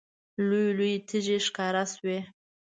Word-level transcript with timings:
لویې 0.47 0.71
لویې 0.77 0.97
تیږې 1.07 1.37
ښکاره 1.45 1.83
شوې. 1.93 2.19